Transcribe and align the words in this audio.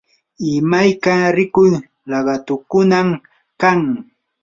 imayka 0.59 1.13
rikuq 1.35 1.71
laqatukunam 2.11 3.09
kan. 3.61 3.79